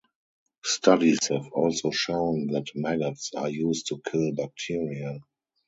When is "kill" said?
4.03-4.31